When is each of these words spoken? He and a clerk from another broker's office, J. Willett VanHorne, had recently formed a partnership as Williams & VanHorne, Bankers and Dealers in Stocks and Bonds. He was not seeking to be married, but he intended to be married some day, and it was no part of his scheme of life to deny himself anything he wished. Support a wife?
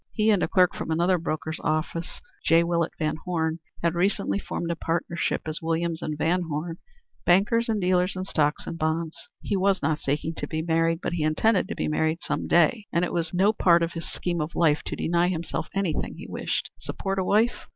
He 0.13 0.31
and 0.31 0.41
a 0.41 0.47
clerk 0.47 0.73
from 0.73 0.89
another 0.89 1.19
broker's 1.19 1.59
office, 1.63 2.21
J. 2.43 2.63
Willett 2.63 2.93
VanHorne, 2.99 3.59
had 3.83 3.93
recently 3.93 4.39
formed 4.39 4.71
a 4.71 4.75
partnership 4.75 5.41
as 5.45 5.61
Williams 5.61 6.01
& 6.01 6.01
VanHorne, 6.19 6.77
Bankers 7.23 7.69
and 7.69 7.79
Dealers 7.79 8.15
in 8.15 8.25
Stocks 8.25 8.65
and 8.65 8.79
Bonds. 8.79 9.29
He 9.41 9.55
was 9.55 9.83
not 9.83 9.99
seeking 9.99 10.33
to 10.37 10.47
be 10.47 10.63
married, 10.63 11.01
but 11.03 11.13
he 11.13 11.23
intended 11.23 11.67
to 11.67 11.75
be 11.75 11.87
married 11.87 12.23
some 12.23 12.47
day, 12.47 12.87
and 12.91 13.05
it 13.05 13.13
was 13.13 13.31
no 13.31 13.53
part 13.53 13.83
of 13.83 13.93
his 13.93 14.11
scheme 14.11 14.41
of 14.41 14.55
life 14.55 14.81
to 14.87 14.95
deny 14.95 15.27
himself 15.27 15.67
anything 15.75 16.15
he 16.17 16.25
wished. 16.27 16.71
Support 16.79 17.19
a 17.19 17.23
wife? 17.23 17.67